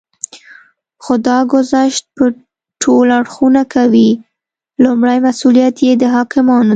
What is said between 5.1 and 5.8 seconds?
مسئوليت